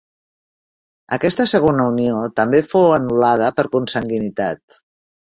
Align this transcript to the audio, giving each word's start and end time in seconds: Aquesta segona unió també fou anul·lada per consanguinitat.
Aquesta 1.17 1.45
segona 1.51 1.85
unió 1.91 2.23
també 2.39 2.61
fou 2.71 2.87
anul·lada 2.95 3.51
per 3.59 3.65
consanguinitat. 3.75 4.79